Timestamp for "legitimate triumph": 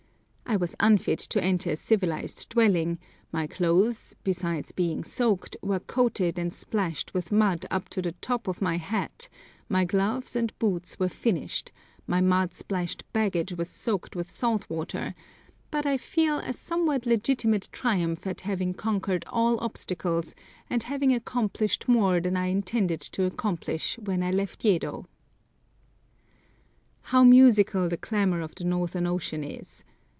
17.05-18.27